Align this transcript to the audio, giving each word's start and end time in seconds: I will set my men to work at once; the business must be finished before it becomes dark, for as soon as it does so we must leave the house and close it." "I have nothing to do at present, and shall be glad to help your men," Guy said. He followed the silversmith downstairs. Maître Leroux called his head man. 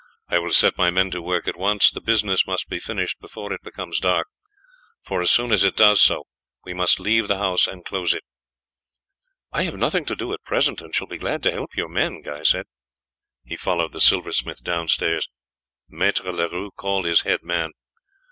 I 0.29 0.39
will 0.39 0.49
set 0.51 0.79
my 0.79 0.89
men 0.89 1.11
to 1.11 1.21
work 1.21 1.47
at 1.47 1.55
once; 1.59 1.91
the 1.91 2.01
business 2.01 2.47
must 2.47 2.67
be 2.67 2.79
finished 2.79 3.19
before 3.19 3.53
it 3.53 3.61
becomes 3.61 3.99
dark, 3.99 4.25
for 5.03 5.21
as 5.21 5.29
soon 5.29 5.51
as 5.51 5.63
it 5.63 5.75
does 5.75 6.01
so 6.01 6.23
we 6.65 6.73
must 6.73 6.99
leave 6.99 7.27
the 7.27 7.37
house 7.37 7.67
and 7.67 7.85
close 7.85 8.11
it." 8.15 8.23
"I 9.51 9.61
have 9.61 9.75
nothing 9.75 10.05
to 10.05 10.15
do 10.15 10.33
at 10.33 10.41
present, 10.43 10.81
and 10.81 10.95
shall 10.95 11.05
be 11.05 11.17
glad 11.19 11.43
to 11.43 11.51
help 11.51 11.75
your 11.77 11.87
men," 11.89 12.23
Guy 12.23 12.41
said. 12.41 12.65
He 13.45 13.55
followed 13.55 13.93
the 13.93 14.01
silversmith 14.01 14.63
downstairs. 14.63 15.27
Maître 15.93 16.33
Leroux 16.33 16.71
called 16.71 17.05
his 17.05 17.21
head 17.21 17.43
man. 17.43 17.69